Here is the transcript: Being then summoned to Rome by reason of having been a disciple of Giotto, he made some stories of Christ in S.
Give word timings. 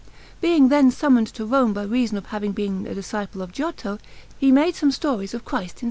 Being 0.41 0.69
then 0.69 0.89
summoned 0.89 1.27
to 1.35 1.45
Rome 1.45 1.73
by 1.73 1.83
reason 1.83 2.17
of 2.17 2.25
having 2.25 2.53
been 2.53 2.87
a 2.87 2.95
disciple 2.95 3.43
of 3.43 3.51
Giotto, 3.51 3.99
he 4.39 4.51
made 4.51 4.75
some 4.75 4.89
stories 4.89 5.35
of 5.35 5.45
Christ 5.45 5.75
in 5.75 5.79
S. 5.79 5.79